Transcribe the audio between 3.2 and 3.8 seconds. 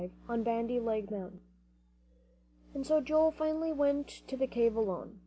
finally